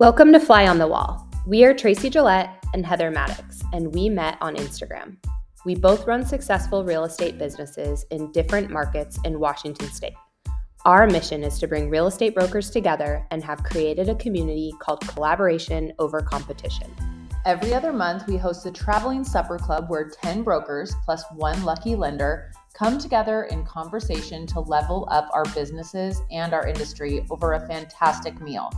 [0.00, 1.24] Welcome to Fly on the Wall.
[1.46, 5.18] We are Tracy Gillette and Heather Maddox, and we met on Instagram.
[5.64, 10.16] We both run successful real estate businesses in different markets in Washington state.
[10.84, 15.00] Our mission is to bring real estate brokers together and have created a community called
[15.02, 16.92] Collaboration Over Competition.
[17.44, 21.94] Every other month, we host a traveling supper club where 10 brokers plus one lucky
[21.94, 27.66] lender come together in conversation to level up our businesses and our industry over a
[27.68, 28.72] fantastic meal.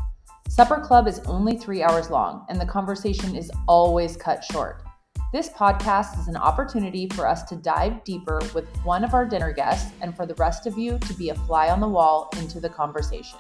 [0.49, 4.83] Supper Club is only three hours long, and the conversation is always cut short.
[5.33, 9.53] This podcast is an opportunity for us to dive deeper with one of our dinner
[9.53, 12.61] guests and for the rest of you to be a fly on the wall into
[12.61, 13.39] the conversation.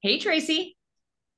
[0.00, 0.76] Hey, Tracy.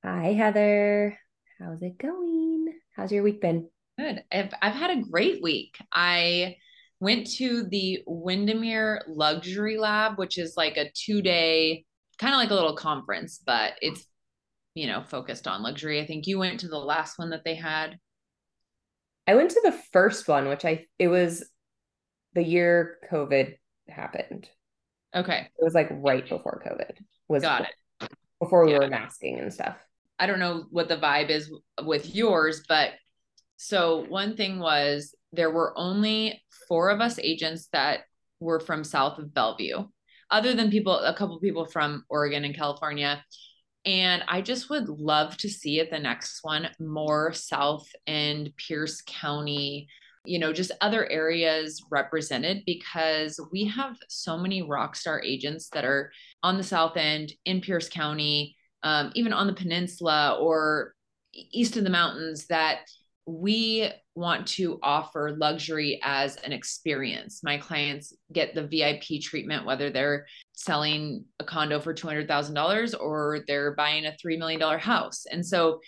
[0.05, 1.19] Hi, Heather.
[1.59, 2.67] How's it going?
[2.95, 3.67] How's your week been?
[3.97, 4.23] Good.
[4.31, 5.77] I've, I've had a great week.
[5.91, 6.57] I
[7.05, 11.85] went to the Windermere Luxury Lab, which is like a two day,
[12.17, 14.07] kind of like a little conference, but it's,
[14.73, 16.01] you know, focused on luxury.
[16.01, 17.99] I think you went to the last one that they had.
[19.27, 21.47] I went to the first one, which I, it was
[22.33, 23.53] the year COVID
[23.87, 24.49] happened.
[25.15, 25.47] Okay.
[25.59, 28.09] It was like right before COVID was got it.
[28.39, 28.79] Before we yeah.
[28.79, 29.77] were masking and stuff.
[30.17, 32.93] I don't know what the vibe is with yours, but
[33.57, 38.01] so one thing was there were only four of us agents that
[38.39, 39.85] were from south of Bellevue,
[40.31, 43.23] other than people, a couple people from Oregon and California.
[43.85, 49.03] And I just would love to see at the next one more South and Pierce
[49.05, 49.87] County,
[50.25, 55.85] you know, just other areas represented because we have so many rock star agents that
[55.85, 56.11] are
[56.41, 60.95] on the South End in Pierce County, um, even on the peninsula or
[61.31, 62.79] east of the mountains that
[63.27, 67.41] we want to offer luxury as an experience.
[67.43, 73.75] My clients get the VIP treatment, whether they're selling a condo for $200,000 or they're
[73.75, 75.25] buying a $3 million house.
[75.29, 75.81] And so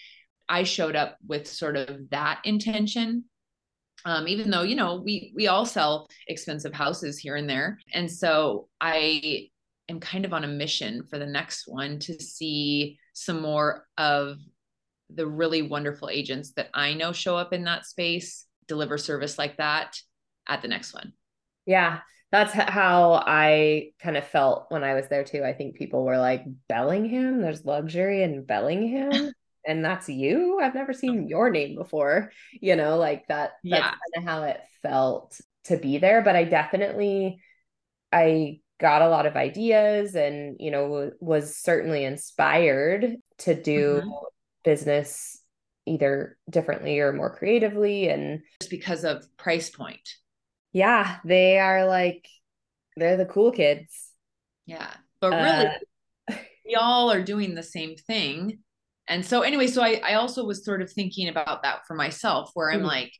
[0.49, 3.23] I showed up with sort of that intention.
[4.05, 7.79] Um, even though, you know, we, we all sell expensive houses here and there.
[7.93, 9.49] And so I
[9.89, 14.37] am kind of on a mission for the next one to see some more of
[15.09, 19.57] the really wonderful agents that I know show up in that space, deliver service like
[19.57, 19.99] that
[20.47, 21.13] at the next one.
[21.65, 21.99] Yeah,
[22.31, 25.43] that's how I kind of felt when I was there too.
[25.43, 29.31] I think people were like Bellingham, there's luxury in Bellingham.
[29.67, 30.59] and that's you.
[30.61, 32.31] I've never seen your name before.
[32.53, 33.51] You know, like that.
[33.63, 33.81] That's yeah.
[33.81, 36.21] kind of how it felt to be there.
[36.21, 37.41] But I definitely,
[38.11, 44.09] I got a lot of ideas and you know was certainly inspired to do mm-hmm
[44.67, 45.41] business
[45.85, 50.09] either differently or more creatively and just because of price point.
[50.73, 52.27] Yeah, they are like
[52.97, 54.11] they're the cool kids.
[54.65, 54.89] Yeah.
[55.21, 55.67] But really
[56.29, 56.35] uh,
[56.65, 58.59] we all are doing the same thing.
[59.07, 62.51] And so anyway, so I I also was sort of thinking about that for myself
[62.53, 62.87] where I'm mm-hmm.
[62.87, 63.13] like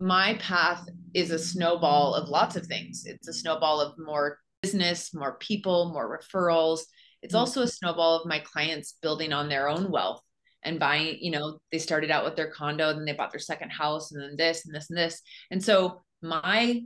[0.00, 0.84] my path
[1.14, 3.04] is a snowball of lots of things.
[3.06, 6.80] It's a snowball of more business, more people, more referrals.
[7.22, 7.38] It's mm-hmm.
[7.38, 10.22] also a snowball of my clients building on their own wealth
[10.64, 13.70] and buying, you know, they started out with their condo, then they bought their second
[13.70, 15.20] house, and then this and this and this.
[15.50, 16.82] And so my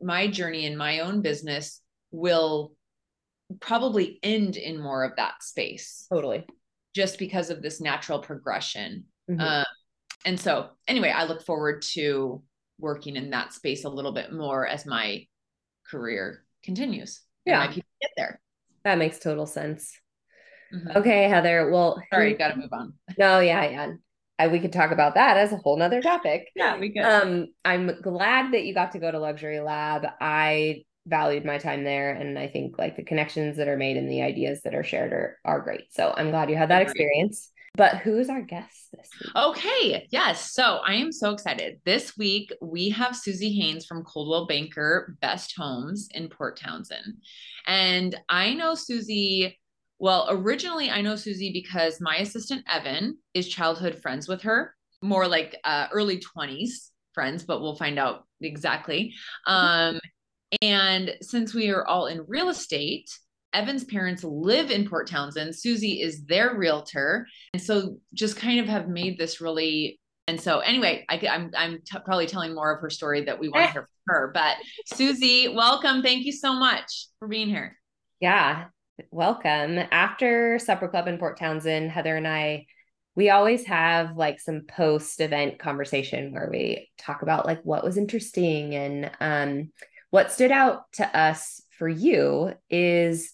[0.00, 1.80] my journey in my own business
[2.10, 2.72] will
[3.60, 6.06] probably end in more of that space.
[6.12, 6.46] Totally.
[6.94, 9.04] Just because of this natural progression.
[9.30, 9.40] Mm-hmm.
[9.40, 9.64] Um,
[10.24, 12.42] and so anyway, I look forward to
[12.78, 15.26] working in that space a little bit more as my
[15.88, 17.20] career continues.
[17.44, 17.58] Yeah.
[17.58, 18.40] my people get there.
[18.84, 19.92] That makes total sense.
[20.72, 20.96] Mm-hmm.
[20.96, 21.70] Okay, Heather.
[21.70, 22.94] Well, sorry, you've got to move on.
[23.18, 23.92] No, yeah, yeah.
[24.38, 26.48] I, we could talk about that as a whole nother topic.
[26.56, 27.02] yeah, we could.
[27.02, 30.06] Um, I'm glad that you got to go to Luxury Lab.
[30.20, 34.10] I valued my time there, and I think like the connections that are made and
[34.10, 35.92] the ideas that are shared are are great.
[35.92, 37.50] So I'm glad you had that experience.
[37.74, 39.34] But who's our guest this week?
[39.34, 40.52] Okay, yes.
[40.52, 41.80] So I am so excited.
[41.86, 47.14] This week we have Susie Haynes from Coldwell Banker Best Homes in Port Townsend.
[47.66, 49.58] And I know Susie
[50.02, 55.28] well, originally I know Susie because my assistant Evan is childhood friends with her, more
[55.28, 59.14] like uh, early 20s friends, but we'll find out exactly.
[59.46, 60.00] Um,
[60.60, 63.16] and since we are all in real estate,
[63.52, 65.54] Evan's parents live in Port Townsend.
[65.54, 67.28] Susie is their realtor.
[67.54, 71.72] And so just kind of have made this really and so anyway, I, am I'm,
[71.72, 74.30] I'm t- probably telling more of her story that we want to hear from her.
[74.32, 74.56] But
[74.86, 76.02] Susie, welcome.
[76.02, 77.76] Thank you so much for being here.
[78.20, 78.66] Yeah,
[79.10, 79.78] welcome.
[79.90, 82.66] After Supper Club in Port Townsend, Heather and I,
[83.14, 87.96] we always have like some post event conversation where we talk about like what was
[87.96, 89.72] interesting and um,
[90.10, 93.32] what stood out to us for you is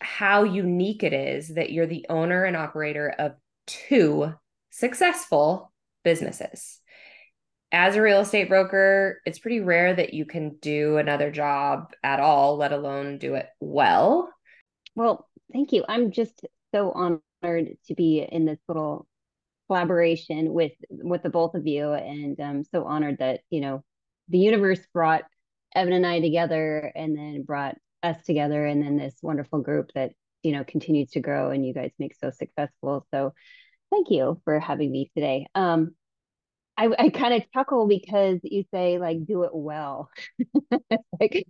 [0.00, 3.32] how unique it is that you're the owner and operator of
[3.66, 4.32] two
[4.70, 5.72] successful
[6.04, 6.80] businesses.
[7.70, 12.20] As a real estate broker, it's pretty rare that you can do another job at
[12.20, 14.32] all, let alone do it well.
[14.98, 15.84] Well, thank you.
[15.88, 19.06] I'm just so honored to be in this little
[19.68, 23.84] collaboration with with the both of you and I'm so honored that, you know,
[24.28, 25.22] the universe brought
[25.72, 30.14] Evan and I together and then brought us together and then this wonderful group that,
[30.42, 33.06] you know, continues to grow and you guys make so successful.
[33.14, 33.34] So
[33.92, 35.46] thank you for having me today.
[35.54, 35.94] Um,
[36.78, 40.10] I, I kind of chuckle because you say like do it well.
[41.20, 41.44] like,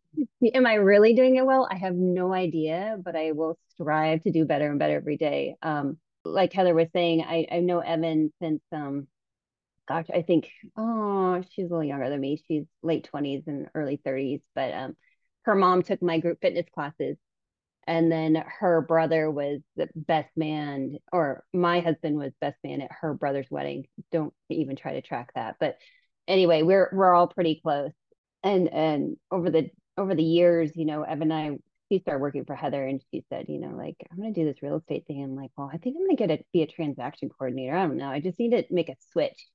[0.55, 1.69] am I really doing it well?
[1.71, 5.57] I have no idea, but I will strive to do better and better every day.
[5.63, 9.07] Um, like Heather was saying, I, I know Evan since um
[9.87, 12.43] gosh, I think oh, she's a little younger than me.
[12.49, 14.97] She's late 20s and early 30s, but um
[15.43, 17.19] her mom took my group fitness classes
[17.89, 22.91] and then her brother was the best man or my husband was best man at
[23.01, 23.87] her brother's wedding.
[24.13, 25.57] Don't even try to track that.
[25.59, 25.79] But
[26.29, 27.93] anyway we're we're all pretty close.
[28.45, 31.59] And and over the over the years you know evan and i
[31.89, 34.47] she started working for heather and she said you know like i'm going to do
[34.47, 35.25] this real estate thing.
[35.25, 37.75] I'm like well i think i'm going to get a be a transaction coordinator.
[37.75, 38.11] I don't know.
[38.11, 39.49] I just need to make a switch.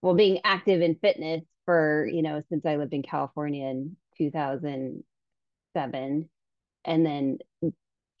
[0.00, 6.30] Well being active in fitness for you know since i lived in california in 2007
[6.84, 7.38] and then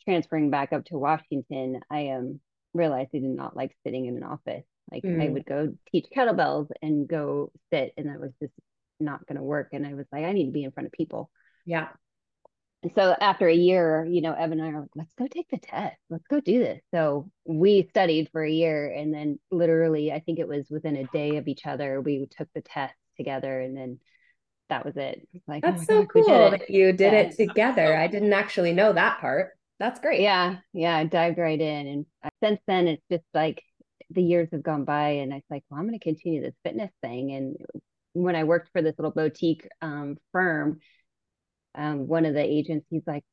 [0.04, 2.40] transferring back up to Washington, I um
[2.74, 4.64] realized I did not like sitting in an office.
[4.90, 5.22] Like mm.
[5.22, 8.52] I would go teach kettlebells and go sit, and that was just
[8.98, 9.68] not going to work.
[9.72, 11.30] And I was like, I need to be in front of people.
[11.64, 11.88] Yeah.
[12.82, 15.48] And so after a year, you know, Evan and I are like, let's go take
[15.50, 15.96] the test.
[16.08, 16.80] Let's go do this.
[16.92, 21.04] So we studied for a year, and then literally, I think it was within a
[21.12, 23.98] day of each other, we took the test together, and then
[24.70, 25.28] that was it.
[25.46, 27.20] Like that's oh so gosh, cool that you did yeah.
[27.20, 27.96] it together.
[27.96, 29.50] I didn't actually know that part.
[29.78, 30.20] That's great.
[30.20, 32.06] Yeah, yeah, I dived right in, and
[32.42, 33.62] since then it's just like
[34.10, 36.54] the years have gone by, and I was like, well, I'm going to continue this
[36.64, 37.32] fitness thing.
[37.32, 37.56] And
[38.12, 40.80] when I worked for this little boutique um, firm,
[41.74, 43.24] um, one of the agents, he's like,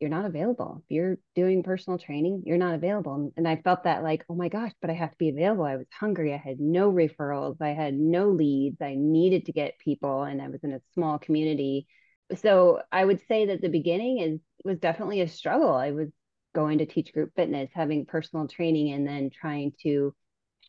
[0.00, 0.82] you're not available.
[0.84, 3.32] If you're doing personal training, you're not available.
[3.36, 5.64] And I felt that like, oh my gosh, but I have to be available.
[5.64, 6.32] I was hungry.
[6.32, 7.60] I had no referrals.
[7.60, 8.80] I had no leads.
[8.80, 11.86] I needed to get people and I was in a small community.
[12.36, 15.74] So I would say that the beginning is was definitely a struggle.
[15.74, 16.08] I was
[16.54, 20.14] going to teach group fitness, having personal training, and then trying to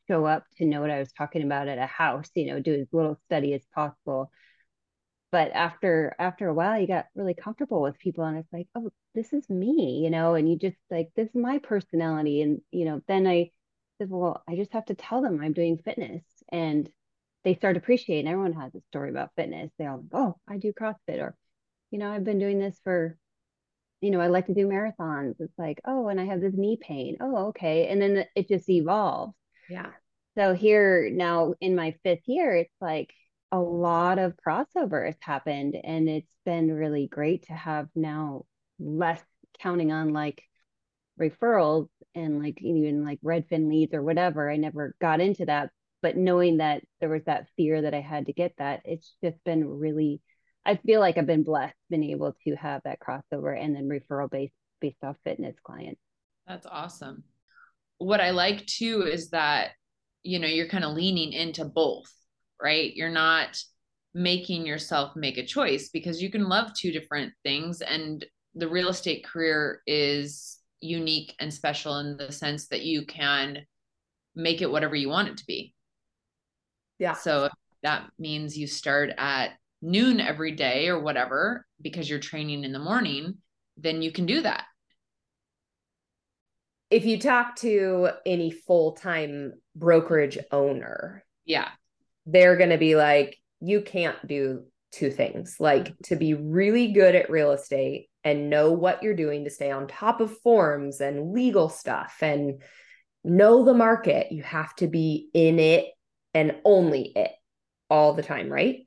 [0.07, 2.73] show up to know what I was talking about at a house, you know, do
[2.73, 4.31] as little study as possible
[5.31, 8.89] but after after a while you got really comfortable with people and it's like oh
[9.15, 12.85] this is me you know and you just like this is my personality and you
[12.85, 13.49] know then i
[13.97, 16.89] said well i just have to tell them i'm doing fitness and
[17.43, 21.19] they start appreciating everyone has a story about fitness they all oh i do crossfit
[21.19, 21.35] or
[21.91, 23.17] you know i've been doing this for
[24.01, 26.77] you know i like to do marathons it's like oh and i have this knee
[26.81, 29.33] pain oh okay and then it just evolves.
[29.69, 29.91] Yeah.
[30.35, 33.13] So here now in my fifth year it's like
[33.51, 38.45] a lot of crossover has happened and it's been really great to have now
[38.79, 39.21] less
[39.59, 40.43] counting on like
[41.19, 44.49] referrals and like even like redfin leads or whatever.
[44.49, 48.25] I never got into that but knowing that there was that fear that i had
[48.25, 50.21] to get that it's just been really
[50.65, 54.29] i feel like i've been blessed been able to have that crossover and then referral
[54.29, 56.01] based based off fitness clients
[56.47, 57.23] that's awesome.
[57.99, 59.71] What i like too is that
[60.23, 62.11] you know you're kind of leaning into both
[62.61, 62.93] right?
[62.95, 63.57] You're not
[64.13, 67.81] making yourself make a choice because you can love two different things.
[67.81, 68.25] And
[68.55, 73.59] the real estate career is unique and special in the sense that you can
[74.35, 75.73] make it whatever you want it to be.
[76.97, 77.13] Yeah.
[77.13, 77.49] So
[77.83, 79.51] that means you start at
[79.81, 83.37] noon every day or whatever because you're training in the morning,
[83.77, 84.65] then you can do that.
[86.89, 91.69] If you talk to any full time brokerage owner, yeah,
[92.31, 95.57] they're going to be like, you can't do two things.
[95.59, 96.03] Like mm-hmm.
[96.05, 99.87] to be really good at real estate and know what you're doing to stay on
[99.87, 102.61] top of forms and legal stuff and
[103.23, 105.85] know the market, you have to be in it
[106.33, 107.31] and only it
[107.89, 108.79] all the time, right?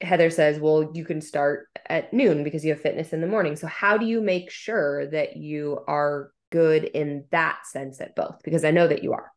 [0.00, 3.56] Heather says, well, you can start at noon because you have fitness in the morning.
[3.56, 8.40] So, how do you make sure that you are good in that sense at both?
[8.44, 9.30] Because I know that you are.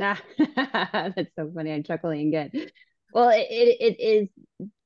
[0.00, 0.20] Ah,
[1.16, 1.72] that's so funny.
[1.72, 2.50] I'm chuckling again.
[3.12, 4.28] Well, it, it, it is.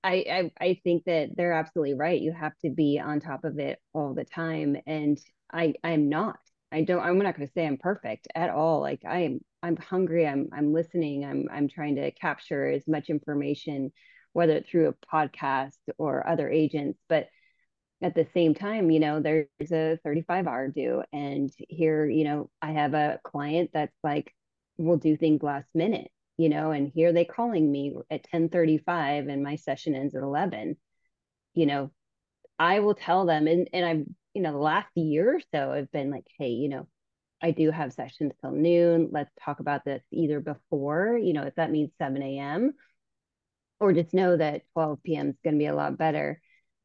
[0.05, 0.25] I,
[0.61, 2.21] I I think that they're absolutely right.
[2.21, 5.19] You have to be on top of it all the time, and
[5.53, 6.39] I I'm not.
[6.73, 7.03] I don't.
[7.03, 8.81] I'm not going to say I'm perfect at all.
[8.81, 9.41] Like I am.
[9.63, 10.27] I'm hungry.
[10.27, 11.25] I'm I'm listening.
[11.25, 13.93] I'm I'm trying to capture as much information,
[14.33, 16.99] whether through a podcast or other agents.
[17.09, 17.29] But
[18.03, 21.03] at the same time, you know, there's a 35 hour due.
[21.13, 24.33] And here, you know, I have a client that's like,
[24.81, 29.43] will do things last minute, you know, and here they calling me at 1035 and
[29.43, 30.77] my session ends at 11.
[31.55, 31.91] You know,
[32.59, 35.91] I will tell them and, and I've, you know, the last year or so I've
[35.93, 36.89] been like, hey, you know,
[37.43, 39.09] I do have sessions till noon.
[39.13, 42.73] Let's talk about this either before, you know, if that means 7 a.m.
[43.81, 45.31] or just know that 12 p.m.
[45.31, 46.41] is going to be a lot better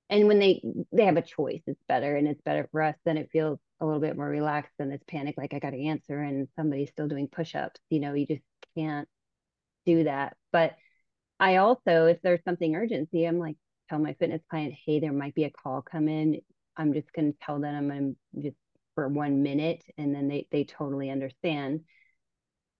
[0.09, 0.61] and when they
[0.91, 3.85] they have a choice it's better and it's better for us then it feels a
[3.85, 7.07] little bit more relaxed than this panic like i got to answer and somebody's still
[7.07, 8.41] doing push-ups you know you just
[8.77, 9.07] can't
[9.85, 10.35] do that.
[10.51, 10.75] But
[11.39, 13.57] i also if there's something urgency i'm like
[13.89, 16.41] tell my fitness client hey there might be a call come in.
[16.77, 18.57] I'm just going to tell them i'm just
[18.95, 21.81] for one minute and then they they totally understand.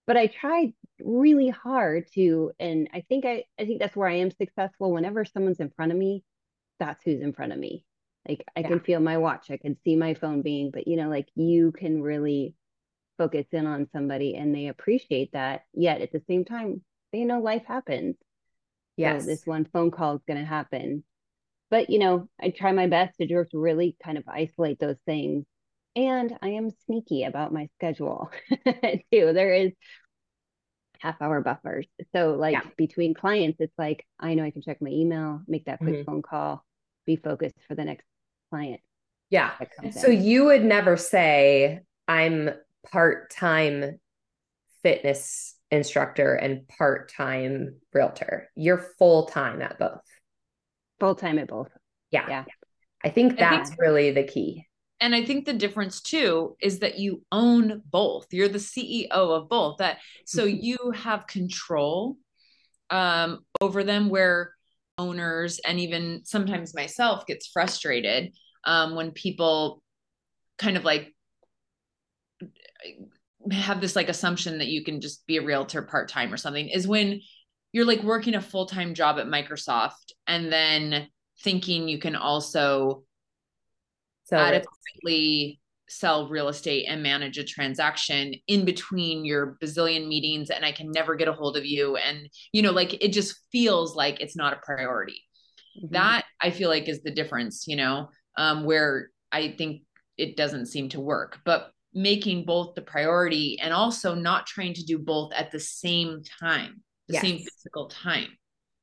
[0.08, 4.16] But i tried really hard to and i think i i think that's where i
[4.16, 4.92] am successful.
[4.92, 6.24] Whenever someone's in front of me
[6.80, 7.86] that's who's in front of me.
[8.28, 8.68] Like I yeah.
[8.68, 11.72] can feel my watch, I can see my phone being, but you know, like you
[11.72, 12.56] can really
[13.18, 15.64] focus in on somebody and they appreciate that.
[15.74, 18.16] Yet at the same time, they know life happens.
[18.98, 19.24] Yes.
[19.24, 21.04] So this one phone call is going to happen.
[21.70, 25.46] But, you know, I try my best to just really kind of isolate those things.
[25.96, 29.34] And I am sneaky about my schedule too.
[29.34, 29.72] There is
[31.00, 31.88] half hour buffers.
[32.14, 32.62] So like yeah.
[32.78, 36.04] between clients, it's like I know I can check my email, make that quick mm-hmm.
[36.04, 36.66] phone call,
[37.06, 38.06] be focused for the next
[38.50, 38.82] client.
[39.30, 39.52] Yeah.
[39.92, 40.24] So in.
[40.24, 42.52] you would never say I'm
[42.92, 44.00] part-time
[44.84, 48.50] fitness instructor and part-time realtor.
[48.56, 50.04] You're full-time at both.
[51.00, 51.70] Full-time at both.
[52.12, 52.26] Yeah.
[52.30, 52.44] Yeah.
[53.04, 54.66] I think that's I think- really the key
[55.00, 59.50] and i think the difference too is that you own both you're the ceo of
[59.50, 60.58] both that so mm-hmm.
[60.62, 62.18] you have control
[62.92, 64.55] um, over them where
[64.98, 68.34] owners and even sometimes myself gets frustrated
[68.66, 69.82] um, when people
[70.58, 71.14] kind of like
[73.52, 76.88] have this like assumption that you can just be a realtor part-time or something is
[76.88, 77.22] when
[77.72, 81.08] you're like working a full-time job at microsoft and then
[81.42, 83.04] thinking you can also
[84.24, 90.66] so adequately sell real estate and manage a transaction in between your bazillion meetings and
[90.66, 93.96] I can never get a hold of you and you know like it just feels
[93.96, 95.22] like it's not a priority.
[95.78, 95.94] Mm-hmm.
[95.94, 99.82] That I feel like is the difference, you know, um, where I think
[100.18, 101.40] it doesn't seem to work.
[101.46, 106.22] But making both the priority and also not trying to do both at the same
[106.42, 107.22] time, the yes.
[107.22, 108.28] same physical time.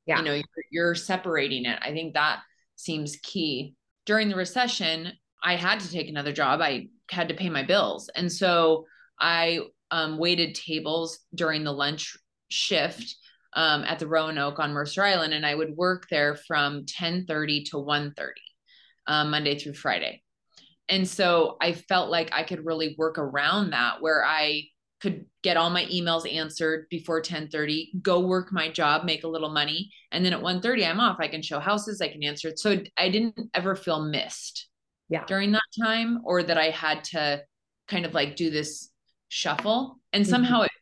[0.07, 0.19] Yeah.
[0.19, 1.79] You know, you're, you're separating it.
[1.83, 2.41] I think that
[2.77, 3.75] seems key.
[4.07, 5.13] During the recession,
[5.43, 6.61] I had to take another job.
[6.61, 8.09] I had to pay my bills.
[8.15, 8.87] And so
[9.19, 12.17] I um, waited tables during the lunch
[12.49, 13.17] shift
[13.55, 15.35] um, at the Roanoke on Mercer Island.
[15.35, 18.33] And I would work there from 1030 to 130
[19.07, 20.23] um, Monday through Friday.
[20.89, 24.65] And so I felt like I could really work around that where I
[25.01, 29.51] could get all my emails answered before 1030 go work my job make a little
[29.51, 32.59] money and then at 130 i'm off i can show houses i can answer it
[32.61, 34.69] so i didn't ever feel missed
[35.13, 35.25] yeah.
[35.27, 37.43] during that time or that I had to
[37.87, 38.91] kind of like do this
[39.29, 40.65] shuffle and somehow mm-hmm.
[40.65, 40.73] it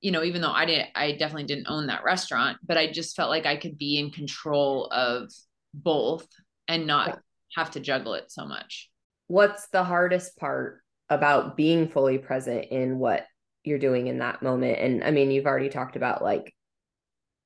[0.00, 3.14] you know even though I didn't I definitely didn't own that restaurant but I just
[3.14, 5.30] felt like I could be in control of
[5.74, 6.26] both
[6.66, 7.14] and not yeah.
[7.56, 8.90] have to juggle it so much.
[9.26, 13.26] What's the hardest part about being fully present in what
[13.64, 16.54] you're doing in that moment and I mean you've already talked about like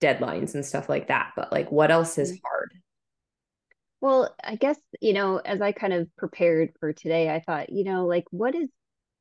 [0.00, 2.47] deadlines and stuff like that but like what else is mm-hmm.
[2.47, 2.73] hard
[4.00, 7.85] well, I guess, you know, as I kind of prepared for today, I thought, you
[7.85, 8.69] know, like what is,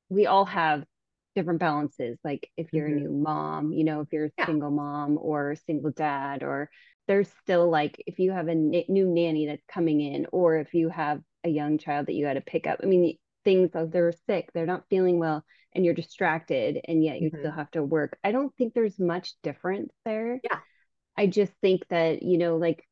[0.09, 0.83] we all have
[1.35, 2.17] different balances.
[2.23, 2.97] Like if you're mm-hmm.
[2.97, 4.45] a new mom, you know, if you're a yeah.
[4.45, 6.69] single mom or a single dad, or
[7.07, 10.73] there's still like, if you have a n- new nanny that's coming in, or if
[10.73, 12.79] you have a young child that you got to pick up.
[12.83, 15.43] I mean, things like they're sick, they're not feeling well,
[15.73, 17.39] and you're distracted, and yet you mm-hmm.
[17.39, 18.17] still have to work.
[18.23, 20.39] I don't think there's much difference there.
[20.43, 20.59] Yeah.
[21.15, 22.83] I just think that, you know, like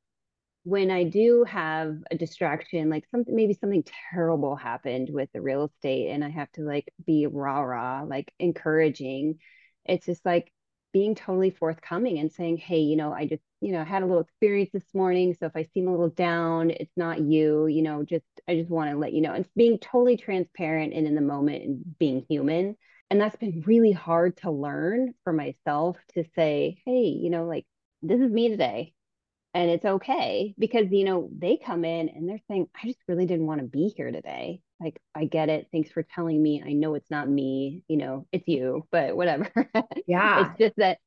[0.65, 5.65] when I do have a distraction, like something maybe something terrible happened with the real
[5.65, 9.37] estate and I have to like be rah rah, like encouraging,
[9.85, 10.51] it's just like
[10.91, 14.23] being totally forthcoming and saying, Hey, you know, I just, you know, had a little
[14.23, 15.35] experience this morning.
[15.39, 18.71] So if I seem a little down, it's not you, you know, just, I just
[18.71, 19.33] want to let you know.
[19.33, 22.75] And being totally transparent and in the moment and being human.
[23.11, 27.67] And that's been really hard to learn for myself to say, Hey, you know, like,
[28.01, 28.94] this is me today
[29.55, 33.25] and it's okay because you know they come in and they're saying i just really
[33.25, 35.67] didn't want to be here today like I get it.
[35.71, 36.61] Thanks for telling me.
[36.65, 39.51] I know it's not me, you know, it's you, but whatever.
[40.07, 40.51] Yeah.
[40.51, 40.99] it's just that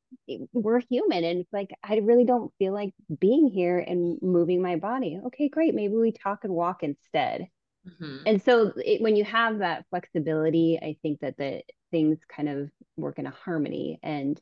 [0.53, 4.77] we're human and it's like I really don't feel like being here and moving my
[4.77, 5.21] body.
[5.27, 5.75] Okay, great.
[5.75, 7.49] Maybe we talk and walk instead.
[7.87, 8.17] Mm-hmm.
[8.27, 12.71] And so it, when you have that flexibility, I think that the things kind of
[12.97, 14.41] work in a harmony and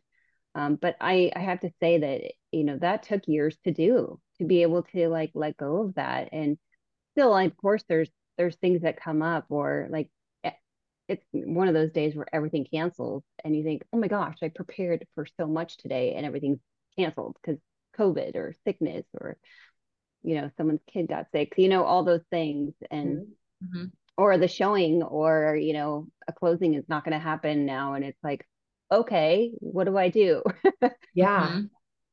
[0.56, 4.18] um, but I, I have to say that you know that took years to do
[4.38, 6.30] to be able to like let go of that.
[6.32, 6.58] And
[7.12, 10.10] still of course there's there's things that come up or like
[10.44, 10.50] eh,
[11.08, 14.48] it's one of those days where everything cancels and you think oh my gosh i
[14.48, 16.60] prepared for so much today and everything's
[16.98, 17.58] canceled because
[17.98, 19.38] covid or sickness or
[20.22, 22.74] you know someone's kid got sick you know all those things.
[22.90, 23.28] And
[23.64, 23.84] mm-hmm.
[24.18, 27.94] or the showing or you know a closing is not going to happen now.
[27.94, 28.46] And it's like
[28.90, 30.42] okay, what do I do?
[31.14, 31.48] yeah.
[31.48, 31.60] Mm-hmm.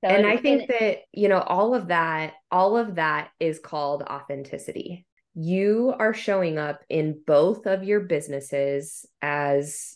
[0.04, 4.04] So and I think that, you know, all of that, all of that is called
[4.04, 5.06] authenticity.
[5.34, 9.96] You are showing up in both of your businesses as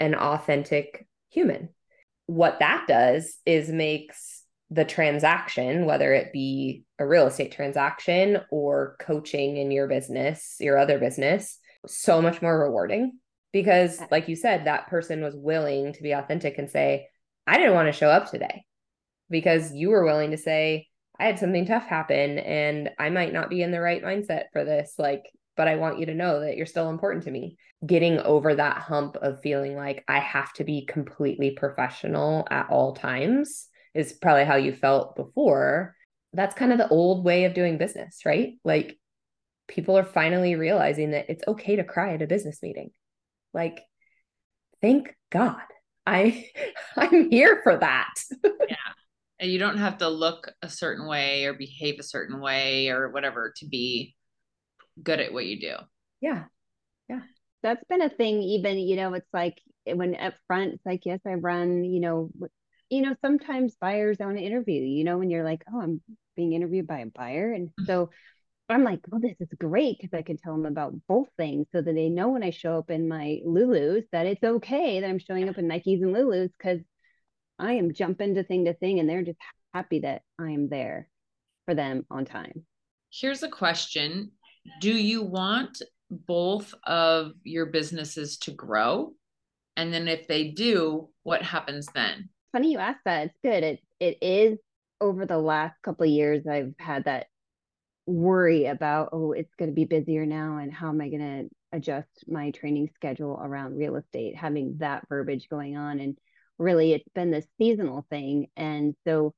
[0.00, 1.68] an authentic human.
[2.26, 8.96] What that does is makes the transaction, whether it be a real estate transaction or
[9.00, 13.19] coaching in your business, your other business, so much more rewarding
[13.52, 14.06] because eh.
[14.10, 17.06] like you said that person was willing to be authentic and say
[17.46, 18.64] i didn't want to show up today
[19.28, 20.86] because you were willing to say
[21.18, 24.64] i had something tough happen and i might not be in the right mindset for
[24.64, 25.24] this like
[25.56, 27.58] but i want you to know that you're still important to me.
[27.86, 32.94] Getting over that hump of feeling like i have to be completely professional at all
[32.94, 35.94] times is probably how you felt before.
[36.32, 38.54] That's kind of the old way of doing business right?
[38.64, 38.98] Like
[39.68, 42.90] people are finally realizing that it's okay to cry at a business meeting
[43.52, 43.80] like,
[44.80, 45.60] thank God.
[46.06, 46.46] I
[46.96, 48.14] I'm here for that.
[48.44, 48.76] yeah.
[49.38, 53.10] And you don't have to look a certain way or behave a certain way or
[53.10, 54.14] whatever to be
[55.02, 55.74] good at what you do.
[56.20, 56.44] Yeah.
[57.08, 57.20] Yeah.
[57.62, 61.20] That's been a thing even, you know, it's like when up front it's like yes,
[61.26, 62.30] I run, you know,
[62.90, 66.02] you know, sometimes buyers want to interview, you know, when you're like, oh, I'm
[66.36, 67.52] being interviewed by a buyer.
[67.52, 67.84] And mm-hmm.
[67.84, 68.10] so
[68.70, 71.82] I'm like, well, this is great because I can tell them about both things so
[71.82, 75.18] that they know when I show up in my Lulus that it's okay that I'm
[75.18, 76.80] showing up in Nikes and Lulus because
[77.58, 79.38] I am jumping to thing to thing and they're just
[79.74, 81.08] happy that I am there
[81.66, 82.64] for them on time.
[83.12, 84.30] Here's a question
[84.80, 89.14] Do you want both of your businesses to grow?
[89.76, 92.28] And then if they do, what happens then?
[92.52, 93.26] Funny you asked that.
[93.26, 93.64] It's good.
[93.64, 94.58] It it is
[95.00, 97.26] over the last couple of years I've had that
[98.06, 101.54] worry about oh it's going to be busier now and how am i going to
[101.72, 104.36] adjust my training schedule around real estate?
[104.36, 106.18] Having that verbiage going on and
[106.58, 109.34] really it's been this seasonal thing and so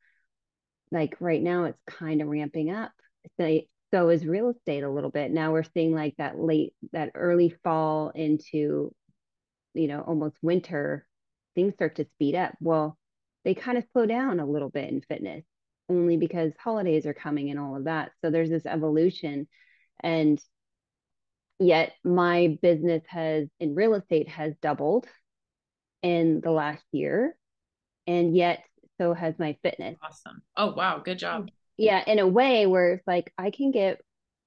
[0.90, 2.92] like right now it's kind of ramping up.
[3.38, 3.60] So,
[3.92, 5.30] so is real estate a little bit.
[5.30, 8.94] Now we're seeing like that late that early fall into
[9.74, 11.06] you know almost winter
[11.54, 12.54] things start to speed up.
[12.60, 12.98] Well
[13.44, 15.44] they kind of slow down a little bit in fitness
[15.88, 18.12] only because holidays are coming and all of that.
[18.22, 19.48] So there's this evolution.
[20.00, 20.40] And
[21.58, 25.06] yet my business has in real estate has doubled
[26.02, 27.36] in the last year.
[28.06, 28.64] And yet
[29.00, 29.96] so has my fitness.
[30.02, 30.42] Awesome.
[30.56, 31.50] Oh wow, good job.
[31.76, 34.00] Yeah, in a way where it's like I can get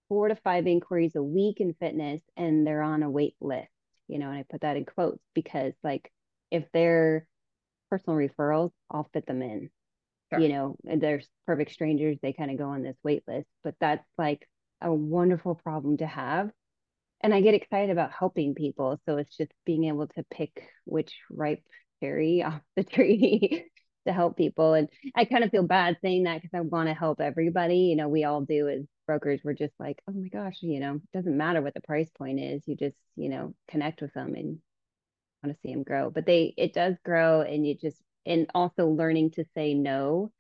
[0.10, 3.70] four to five inquiries a week in fitness and they're on a wait list,
[4.08, 6.12] you know, and I put that in quotes because like
[6.52, 7.28] if they're
[7.90, 9.70] personal referrals, I'll fit them in
[10.32, 10.42] sure.
[10.42, 14.06] you know there's perfect strangers they kind of go on this wait list but that's
[14.18, 14.48] like
[14.82, 16.50] a wonderful problem to have.
[17.22, 21.14] And i get excited about helping people so it's just being able to pick which
[21.32, 21.64] ripe
[22.02, 23.66] cherry off the tree
[24.06, 24.74] to help people.
[24.74, 27.78] And i kind of feel bad saying that because i want to help everybody.
[27.78, 30.96] You know we all do as brokers we're just like oh my gosh you know
[30.96, 34.34] it doesn't matter what the price point is you just you know connect with them
[34.34, 34.58] and
[35.46, 36.10] want to see them grow.
[36.10, 40.32] But they it does grow and you just and also learning to say no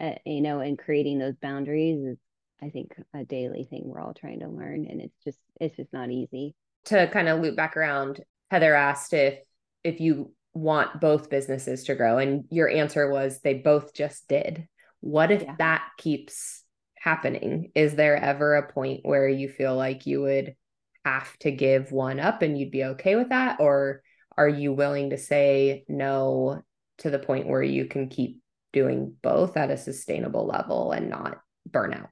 [0.00, 2.18] uh, you know and creating those boundaries is
[2.62, 5.92] i think a daily thing we're all trying to learn and it's just it's just
[5.92, 6.54] not easy.
[6.86, 8.20] To kind of loop back around
[8.50, 9.38] heather asked if
[9.84, 14.66] if you want both businesses to grow and your answer was they both just did.
[15.00, 15.54] What if yeah.
[15.58, 16.64] that keeps
[16.96, 17.70] happening?
[17.74, 20.56] Is there ever a point where you feel like you would
[21.04, 23.60] have to give one up and you'd be okay with that?
[23.60, 24.02] Or
[24.36, 26.62] are you willing to say no
[27.00, 28.40] to the point where you can keep
[28.72, 32.08] doing both at a sustainable level and not burn out?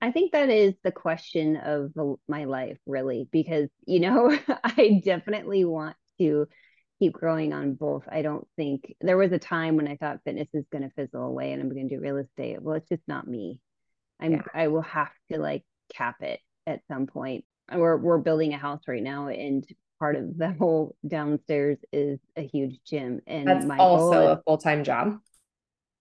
[0.00, 1.92] I think that is the question of
[2.28, 6.46] my life, really, because, you know, I definitely want to
[6.98, 8.04] keep growing on both.
[8.10, 11.24] I don't think there was a time when I thought fitness is going to fizzle
[11.24, 12.60] away and I'm going to do real estate.
[12.60, 13.60] Well, it's just not me.
[14.20, 14.42] I'm, yeah.
[14.54, 17.44] I will have to like cap it at some point.
[17.72, 19.66] we're we're building a house right now and
[19.98, 24.42] part of the whole downstairs is a huge gym and That's my also goal a
[24.46, 25.18] full-time job.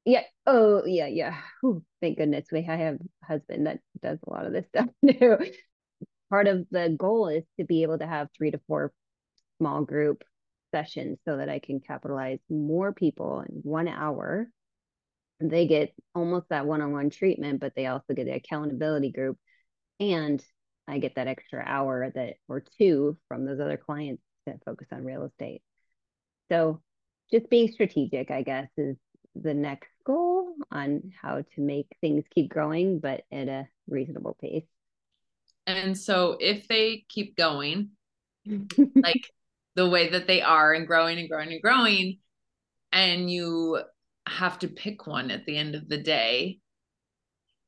[0.05, 1.37] yeah oh yeah yeah.
[1.61, 4.87] Whew, thank goodness we I have a husband that does a lot of this stuff
[5.07, 5.37] too.
[6.29, 8.91] Part of the goal is to be able to have three to four
[9.59, 10.23] small group
[10.73, 14.47] sessions so that I can capitalize more people in one hour.
[15.39, 19.37] They get almost that one-on-one treatment but they also get the accountability group
[19.99, 20.43] and
[20.87, 25.03] I get that extra hour that or two from those other clients that focus on
[25.03, 25.61] real estate.
[26.51, 26.81] So
[27.31, 28.95] just being strategic, I guess, is
[29.35, 34.65] the next goal on how to make things keep growing, but at a reasonable pace.
[35.67, 37.91] And so if they keep going,
[38.47, 39.31] like
[39.75, 42.19] the way that they are and growing and growing and growing,
[42.91, 43.81] and you
[44.27, 46.59] have to pick one at the end of the day,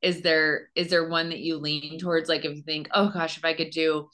[0.02, 2.28] is there is there one that you lean towards?
[2.28, 4.08] Like if you think oh gosh if i could do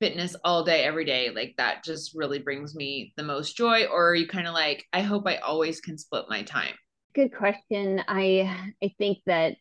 [0.00, 4.10] fitness all day every day like that just really brings me the most joy or
[4.10, 6.74] are you kind of like i hope i always can split my time
[7.14, 8.02] good question.
[8.08, 9.56] I i think that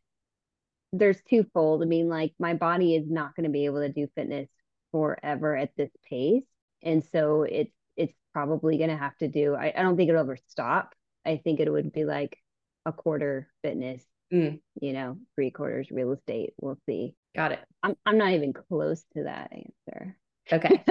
[0.93, 1.81] there's twofold.
[1.81, 4.49] I mean like my body is not going to be able to do fitness
[4.91, 6.43] forever at this pace
[6.83, 10.21] and so it's it's probably going to have to do I, I don't think it'll
[10.21, 10.93] ever stop.
[11.25, 12.37] I think it would be like
[12.85, 14.59] a quarter fitness mm.
[14.81, 16.53] you know, three quarters real estate.
[16.59, 17.15] We'll see.
[17.35, 17.59] Got it.
[17.83, 20.17] I'm I'm not even close to that answer.
[20.51, 20.83] Okay.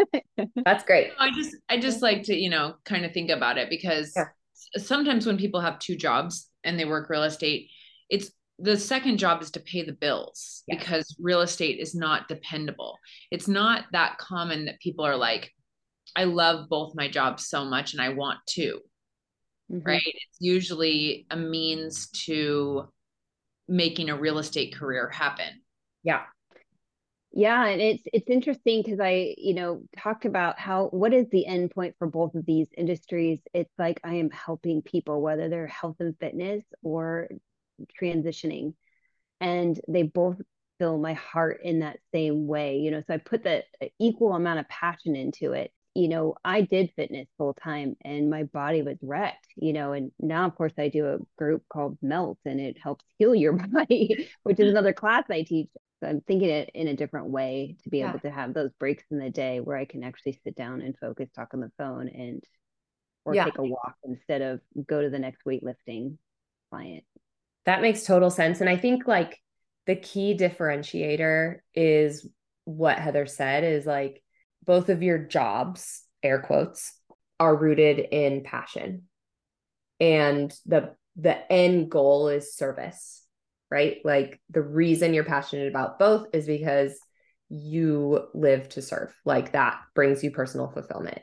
[0.64, 1.12] That's great.
[1.18, 4.28] I just I just like to, you know, kind of think about it because yeah.
[4.78, 7.68] sometimes when people have two jobs and they work real estate,
[8.08, 10.78] it's the second job is to pay the bills yeah.
[10.78, 12.98] because real estate is not dependable.
[13.30, 15.50] It's not that common that people are like,
[16.14, 18.80] I love both my jobs so much and I want to.
[19.70, 19.86] Mm-hmm.
[19.86, 20.02] Right.
[20.04, 22.88] It's usually a means to
[23.70, 25.62] making a real estate career happen.
[26.02, 26.22] Yeah.
[27.32, 31.46] Yeah, and it's it's interesting because I, you know, talked about how what is the
[31.46, 33.38] end point for both of these industries?
[33.54, 37.28] It's like I am helping people, whether they're health and fitness or
[38.02, 38.74] transitioning,
[39.40, 40.38] and they both
[40.80, 42.78] fill my heart in that same way.
[42.78, 46.34] You know, so I put the uh, equal amount of passion into it you know,
[46.44, 50.54] I did fitness full time and my body was wrecked, you know, and now of
[50.54, 54.70] course I do a group called Melt and it helps heal your body, which is
[54.70, 55.68] another class I teach.
[56.02, 58.08] So I'm thinking it in a different way to be yeah.
[58.08, 60.96] able to have those breaks in the day where I can actually sit down and
[60.98, 62.42] focus, talk on the phone and
[63.26, 63.44] or yeah.
[63.44, 66.16] take a walk instead of go to the next weightlifting
[66.70, 67.04] client.
[67.66, 68.62] That makes total sense.
[68.62, 69.38] And I think like
[69.86, 72.26] the key differentiator is
[72.64, 74.22] what Heather said is like
[74.64, 76.92] both of your jobs, air quotes,
[77.38, 79.04] are rooted in passion.
[79.98, 83.22] And the the end goal is service,
[83.70, 83.98] right?
[84.04, 86.98] Like the reason you're passionate about both is because
[87.48, 89.14] you live to serve.
[89.24, 91.20] Like that brings you personal fulfillment.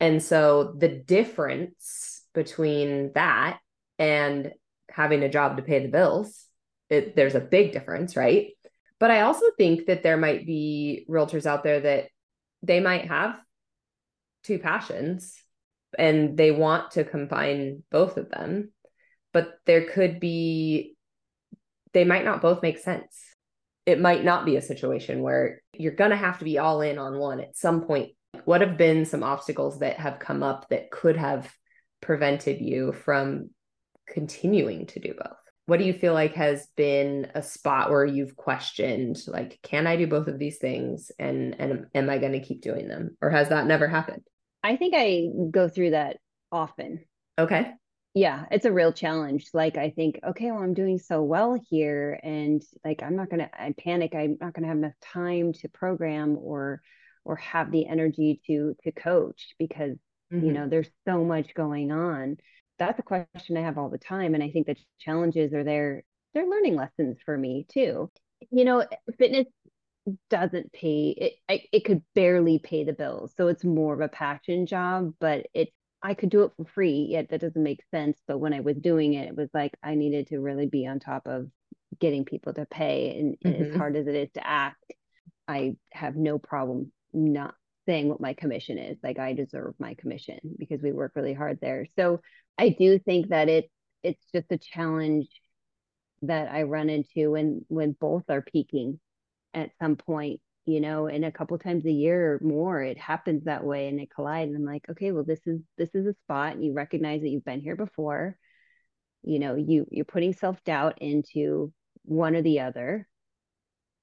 [0.00, 3.58] And so the difference between that
[3.98, 4.52] and
[4.90, 6.46] having a job to pay the bills,
[6.90, 8.48] it, there's a big difference, right?
[9.00, 12.08] But I also think that there might be realtors out there that
[12.62, 13.36] they might have
[14.44, 15.36] two passions
[15.98, 18.70] and they want to combine both of them
[19.32, 20.96] but there could be
[21.92, 23.22] they might not both make sense.
[23.86, 26.98] It might not be a situation where you're going to have to be all in
[26.98, 28.12] on one at some point.
[28.44, 31.50] What have been some obstacles that have come up that could have
[32.00, 33.50] prevented you from
[34.06, 35.36] continuing to do both
[35.68, 39.96] what do you feel like has been a spot where you've questioned like can i
[39.96, 41.12] do both of these things?
[41.18, 43.18] And and am i going to keep doing them?
[43.20, 44.22] Or has that never happened?
[44.62, 46.16] I think i go through that
[46.50, 47.04] often.
[47.38, 47.70] Okay.
[48.14, 49.50] Yeah it's a real challenge.
[49.52, 53.50] Like i think okay well i'm doing so well here and like i'm not gonna
[53.52, 56.80] i panic i'm not gonna have enough time to program or
[57.26, 59.98] or have the energy to to coach because
[60.32, 60.46] mm-hmm.
[60.46, 62.38] you know there's so much going on
[62.78, 64.34] that's a question I have all the time.
[64.34, 68.10] And I think the challenges are there, they're learning lessons for me too.
[68.50, 68.86] You know,
[69.18, 69.46] fitness
[70.30, 71.14] doesn't pay
[71.48, 75.44] it it could barely pay the bills so it's more of a passion job but
[75.52, 75.68] it
[76.02, 78.78] i could do it for free yet that doesn't make sense but when i was
[78.78, 81.50] doing it it was like i needed to really be on top of
[82.00, 83.48] getting people to pay and, mm-hmm.
[83.48, 84.94] and as hard as it is to act
[85.46, 87.52] i have no problem not
[87.88, 88.98] saying what my commission is.
[89.02, 91.86] Like I deserve my commission because we work really hard there.
[91.96, 92.20] So
[92.58, 93.70] I do think that it
[94.02, 95.28] it's just a challenge
[96.22, 99.00] that I run into when when both are peaking
[99.54, 103.44] at some point, you know, and a couple times a year or more, it happens
[103.44, 104.48] that way and it collides.
[104.48, 107.28] And I'm like, okay, well, this is this is a spot, and you recognize that
[107.28, 108.36] you've been here before.
[109.22, 111.72] You know, you you're putting self doubt into
[112.04, 113.06] one or the other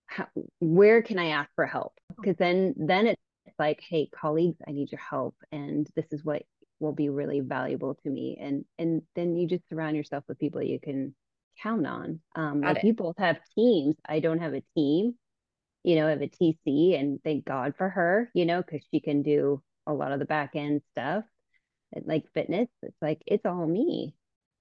[0.07, 0.27] how,
[0.59, 1.93] where can I ask for help?
[2.15, 3.19] Because then then it's
[3.59, 6.43] like, hey, colleagues, I need your help, and this is what
[6.79, 8.37] will be really valuable to me.
[8.39, 11.15] And and then you just surround yourself with people you can
[11.61, 12.19] count on.
[12.35, 13.95] Um, like you both have teams.
[14.07, 15.15] I don't have a team.
[15.83, 18.29] You know, I have a TC, and thank God for her.
[18.33, 21.23] You know, because she can do a lot of the back end stuff,
[22.05, 22.67] like fitness.
[22.81, 24.15] It's like it's all me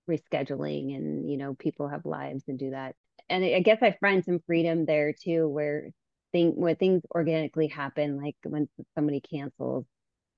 [0.08, 2.94] rescheduling and you know people have lives and do that
[3.28, 5.88] and i guess i find some freedom there too where
[6.32, 9.86] thing when things organically happen like when somebody cancels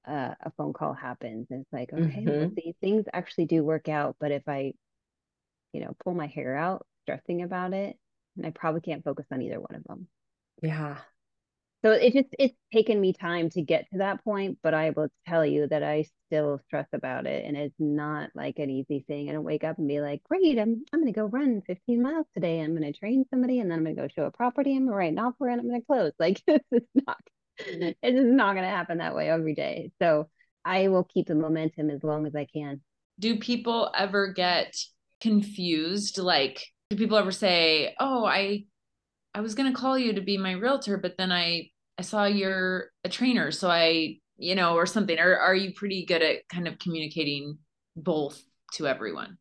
[0.06, 2.28] uh, a phone call happens and it's like okay mm-hmm.
[2.28, 4.72] well, these things actually do work out but if i
[5.72, 7.96] you know pull my hair out stressing about it
[8.36, 10.08] and i probably can't focus on either one of them.
[10.62, 10.98] Yeah.
[11.84, 15.08] So it just it's taken me time to get to that point but i will
[15.28, 19.28] tell you that i still stress about it and it's not like an easy thing.
[19.28, 22.02] I don't wake up and be like great i'm, I'm going to go run 15
[22.02, 24.30] miles today i'm going to train somebody and then i'm going to go show a
[24.30, 26.12] property i'm going to write an offer and i'm going to close.
[26.18, 27.20] Like it's not
[27.68, 30.28] it's not going to happen that way every day so
[30.64, 32.80] i will keep the momentum as long as i can
[33.18, 34.76] do people ever get
[35.20, 38.64] confused like do people ever say oh i
[39.36, 42.24] I was going to call you to be my realtor, but then I I saw
[42.24, 45.18] you're a trainer, so I, you know, or something.
[45.18, 47.58] Or are you pretty good at kind of communicating
[47.96, 48.42] both
[48.74, 49.36] to everyone?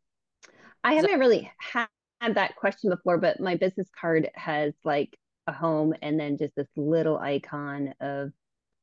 [0.84, 1.88] I haven't really had
[2.22, 6.68] that question before, but my business card has like a home and then just this
[6.76, 8.32] little icon of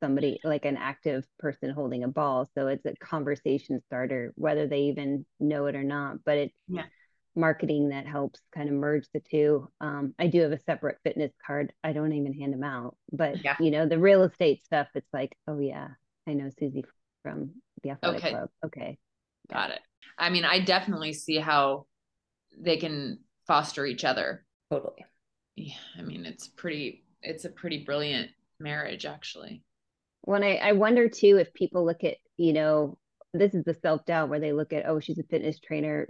[0.03, 2.49] somebody like an active person holding a ball.
[2.57, 6.25] So it's a conversation starter, whether they even know it or not.
[6.25, 6.85] But it's yeah
[7.35, 9.69] marketing that helps kind of merge the two.
[9.81, 11.73] Um, I do have a separate fitness card.
[11.83, 13.57] I don't even hand them out, but yeah.
[13.59, 15.89] you know, the real estate stuff, it's like, oh yeah,
[16.29, 16.85] I know Susie
[17.23, 18.31] from the athletic okay.
[18.31, 18.49] club.
[18.67, 18.99] Okay.
[19.51, 19.81] Got it.
[20.19, 21.87] I mean, I definitely see how
[22.57, 24.45] they can foster each other.
[24.71, 25.05] Totally.
[25.57, 25.75] Yeah.
[25.99, 29.63] I mean, it's pretty, it's a pretty brilliant marriage actually.
[30.23, 32.99] When I, I wonder too, if people look at, you know,
[33.35, 36.09] this is the self doubt where they look at, oh, she's a fitness trainer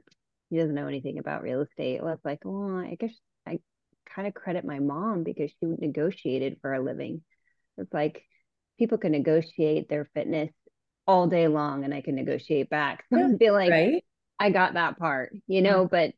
[0.53, 2.03] he doesn't know anything about real estate.
[2.03, 3.15] Well, it's like, well, I guess
[3.47, 3.59] I
[4.05, 7.23] kind of credit my mom because she negotiated for a living.
[7.79, 8.23] It's like
[8.79, 10.51] people can negotiate their fitness
[11.07, 13.05] all day long and I can negotiate back.
[13.11, 14.05] So I feel like right?
[14.39, 16.13] I got that part, you know, but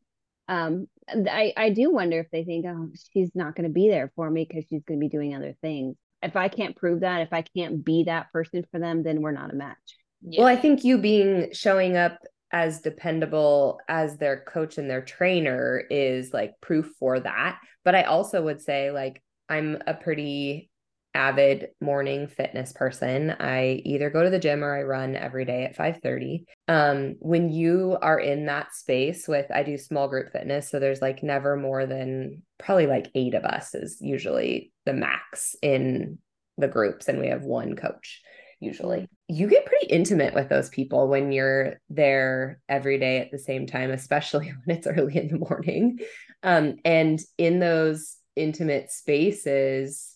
[0.49, 4.11] um I, I do wonder if they think, oh, she's not going to be there
[4.17, 5.97] for me because she's going to be doing other things.
[6.23, 9.33] If I can't prove that, if I can't be that person for them, then we're
[9.33, 9.77] not a match.
[10.23, 10.41] Yeah.
[10.41, 12.19] Well, I think you being showing up
[12.51, 17.59] as dependable as their coach and their trainer is like proof for that.
[17.85, 20.71] But I also would say, like, I'm a pretty
[21.15, 23.31] avid morning fitness person.
[23.31, 26.45] I either go to the gym or I run every day at 5:30.
[26.69, 31.03] Um when you are in that space with I do small group fitness so there's
[31.03, 36.19] like never more than probably like 8 of us is usually the max in
[36.59, 38.23] the groups and we have one coach
[38.61, 39.09] usually.
[39.29, 43.67] You get pretty intimate with those people when you're there every day at the same
[43.67, 45.99] time, especially when it's early in the morning.
[46.43, 50.14] Um, and in those intimate spaces,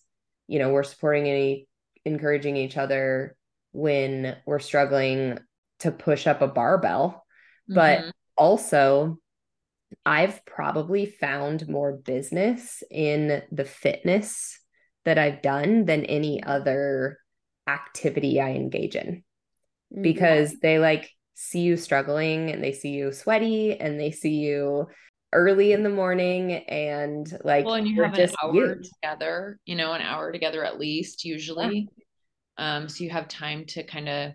[0.49, 1.69] you know, we're supporting any
[2.05, 3.37] encouraging each other
[3.73, 5.39] when we're struggling
[5.81, 7.25] to push up a barbell.
[7.71, 7.75] Mm-hmm.
[7.75, 9.19] But also,
[10.05, 14.59] I've probably found more business in the fitness
[15.05, 17.19] that I've done than any other
[17.67, 19.23] activity I engage in
[19.93, 20.03] mm-hmm.
[20.03, 24.89] because they like see you struggling and they see you sweaty and they see you
[25.33, 28.83] early in the morning and like well and you have an hour you.
[28.83, 31.89] together you know an hour together at least usually.
[32.59, 32.77] Yeah.
[32.79, 34.33] um so you have time to kind of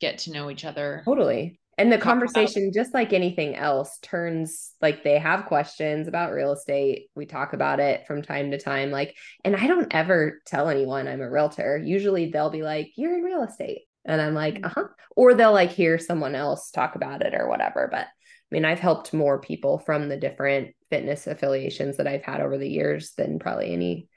[0.00, 1.02] get to know each other.
[1.04, 1.60] Totally.
[1.78, 6.52] And the conversation about- just like anything else turns like they have questions about real
[6.52, 7.08] estate.
[7.14, 9.14] We talk about it from time to time like
[9.44, 11.76] and i don't ever tell anyone i'm a realtor.
[11.78, 13.82] Usually they'll be like you're in real estate.
[14.04, 14.64] And i'm like mm.
[14.64, 14.84] uh-huh.
[15.14, 18.06] Or they'll like hear someone else talk about it or whatever but
[18.52, 22.68] mean i've helped more people from the different fitness affiliations that i've had over the
[22.68, 24.08] years than probably any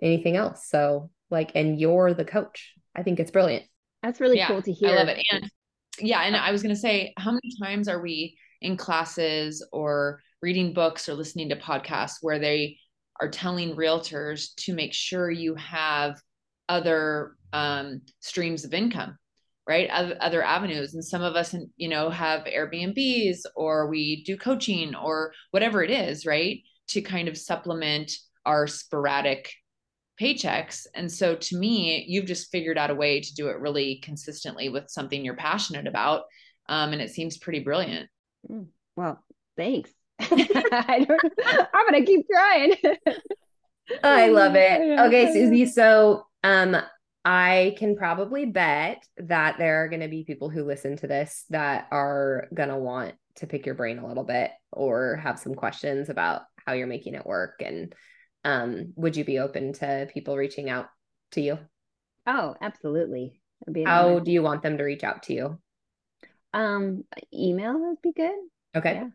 [0.00, 3.64] anything else so like and you're the coach i think it's brilliant
[4.02, 4.90] that's really yeah, cool to hear.
[4.90, 5.24] I love it.
[5.32, 5.50] And
[6.00, 10.20] yeah and i was going to say how many times are we in classes or
[10.42, 12.78] reading books or listening to podcasts where they
[13.20, 16.20] are telling realtors to make sure you have
[16.68, 19.16] other um, streams of income
[19.68, 24.94] right other avenues and some of us you know have airbnbs or we do coaching
[24.94, 28.10] or whatever it is right to kind of supplement
[28.46, 29.52] our sporadic
[30.20, 30.86] paychecks.
[30.94, 34.68] And so to me, you've just figured out a way to do it really consistently
[34.68, 36.22] with something you're passionate about.
[36.68, 38.08] Um, and it seems pretty brilliant.
[38.50, 39.22] Mm, well,
[39.56, 39.90] thanks.
[40.20, 42.74] I am going to keep trying.
[44.02, 44.98] I love it.
[45.06, 45.66] Okay, Susie.
[45.66, 46.76] So, um,
[47.28, 51.44] I can probably bet that there are going to be people who listen to this
[51.50, 55.54] that are going to want to pick your brain a little bit or have some
[55.54, 57.60] questions about how you're making it work.
[57.60, 57.94] And
[58.44, 60.86] um, would you be open to people reaching out
[61.32, 61.58] to you?
[62.26, 63.42] Oh, absolutely.
[63.84, 64.20] How honor.
[64.20, 65.58] do you want them to reach out to you?
[66.54, 68.38] Um, email would be good.
[68.74, 68.94] Okay.
[68.94, 69.08] Yeah.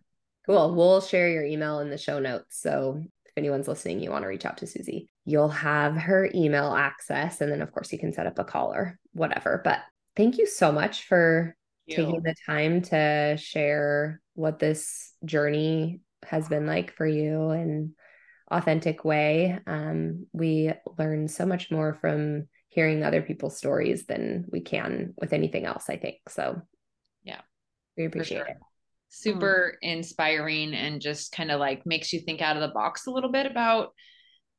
[0.46, 0.76] Cool.
[0.76, 2.62] We'll share your email in the show notes.
[2.62, 6.74] So if anyone's listening, you want to reach out to Susie, you'll have her email
[6.74, 7.42] access.
[7.42, 9.62] And then, of course, you can set up a call or whatever.
[9.64, 9.80] But
[10.16, 11.56] thank you so much for
[11.90, 17.94] taking the time to share what this journey has been like for you in
[18.50, 19.60] authentic way.
[19.68, 25.34] Um, we learn so much more from hearing other people's stories than we can with
[25.34, 26.18] anything else, I think.
[26.30, 26.62] So
[27.24, 27.42] yeah,
[27.98, 28.48] we appreciate sure.
[28.48, 28.58] it.
[29.10, 29.88] Super mm.
[29.92, 33.32] inspiring and just kind of like makes you think out of the box a little
[33.32, 33.90] bit about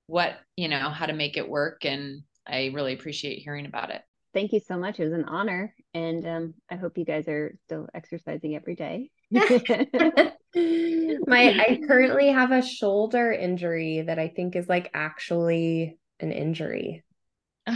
[0.06, 1.84] what, you know, how to make it work.
[1.84, 4.02] And I really appreciate hearing about it.
[4.34, 4.98] Thank you so much.
[4.98, 5.74] It was an honor.
[5.94, 9.10] And um, I hope you guys are still exercising every day.
[9.30, 17.04] My I currently have a shoulder injury that I think is like actually an injury.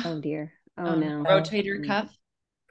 [0.04, 0.52] Oh dear.
[0.76, 1.22] Oh um, no.
[1.22, 2.12] Rotator cuff.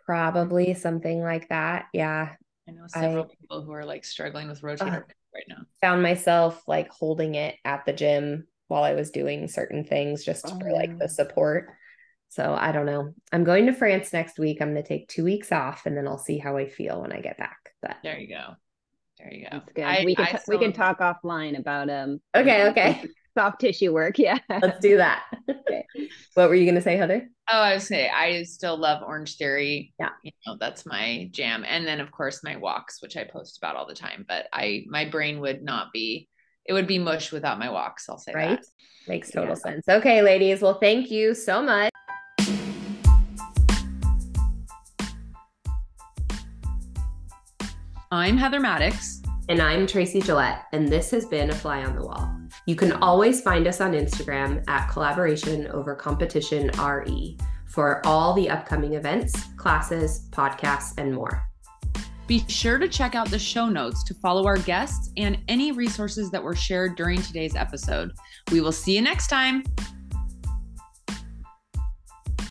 [0.05, 1.85] Probably something like that.
[1.93, 2.33] Yeah.
[2.67, 5.63] I know several I, people who are like struggling with rotator uh, cuff right now.
[5.81, 10.45] Found myself like holding it at the gym while I was doing certain things just
[10.47, 11.69] oh, for like the support.
[12.29, 13.13] So I don't know.
[13.31, 14.61] I'm going to France next week.
[14.61, 17.13] I'm going to take two weeks off and then I'll see how I feel when
[17.13, 17.57] I get back.
[17.81, 18.55] But there you go.
[19.17, 19.49] There you go.
[19.51, 19.83] That's good.
[19.83, 22.21] I, we can t- we can talk offline about um.
[22.35, 22.67] Okay.
[22.69, 23.05] Okay.
[23.37, 24.17] Soft tissue work.
[24.17, 24.39] Yeah.
[24.49, 25.23] Let's do that.
[25.49, 25.85] okay.
[26.33, 27.27] What were you gonna say, Heather?
[27.49, 29.91] Oh, I was say I still love Orangetheory.
[29.99, 30.09] Yeah.
[30.23, 33.75] You know that's my jam, and then of course my walks, which I post about
[33.75, 34.25] all the time.
[34.27, 36.29] But I my brain would not be.
[36.67, 38.09] It would be mush without my walks.
[38.09, 38.59] I'll say right.
[38.59, 38.65] That.
[39.07, 39.55] Makes total yeah.
[39.55, 39.85] sense.
[39.87, 40.61] Okay, ladies.
[40.61, 41.91] Well, thank you so much.
[48.11, 49.21] I'm Heather Maddox.
[49.49, 52.29] And I'm Tracy Gillette, and this has been A Fly on the Wall.
[52.65, 58.49] You can always find us on Instagram at Collaboration Over Competition RE for all the
[58.49, 61.46] upcoming events, classes, podcasts, and more.
[62.27, 66.29] Be sure to check out the show notes to follow our guests and any resources
[66.31, 68.11] that were shared during today's episode.
[68.51, 69.63] We will see you next time.